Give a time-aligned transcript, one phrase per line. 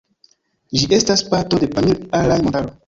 [0.79, 2.79] Ĝi estas parto de Pamir-Alaj-Montaro.